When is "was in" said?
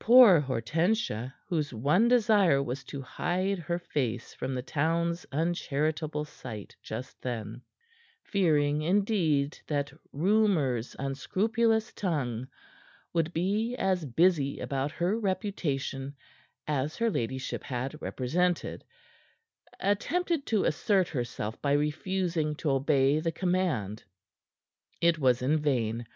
25.18-25.58